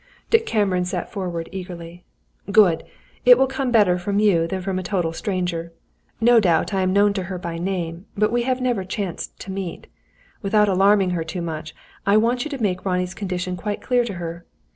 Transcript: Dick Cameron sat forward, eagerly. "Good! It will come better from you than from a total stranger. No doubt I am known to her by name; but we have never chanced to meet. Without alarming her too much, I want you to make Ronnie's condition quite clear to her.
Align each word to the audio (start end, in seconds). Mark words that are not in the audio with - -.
Dick 0.31 0.47
Cameron 0.47 0.83
sat 0.83 1.11
forward, 1.11 1.47
eagerly. 1.51 2.03
"Good! 2.51 2.83
It 3.23 3.37
will 3.37 3.45
come 3.45 3.69
better 3.69 3.99
from 3.99 4.17
you 4.17 4.47
than 4.47 4.63
from 4.63 4.79
a 4.79 4.81
total 4.81 5.13
stranger. 5.13 5.73
No 6.19 6.39
doubt 6.39 6.73
I 6.73 6.81
am 6.81 6.91
known 6.91 7.13
to 7.13 7.25
her 7.25 7.37
by 7.37 7.59
name; 7.59 8.07
but 8.17 8.31
we 8.31 8.41
have 8.41 8.59
never 8.59 8.83
chanced 8.83 9.37
to 9.41 9.51
meet. 9.51 9.85
Without 10.41 10.67
alarming 10.67 11.11
her 11.11 11.23
too 11.23 11.43
much, 11.43 11.75
I 12.03 12.17
want 12.17 12.43
you 12.45 12.49
to 12.49 12.63
make 12.63 12.83
Ronnie's 12.83 13.13
condition 13.13 13.55
quite 13.55 13.79
clear 13.83 14.03
to 14.05 14.13
her. 14.15 14.43